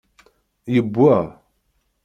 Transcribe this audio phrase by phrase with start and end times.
[0.73, 1.17] Yewwa.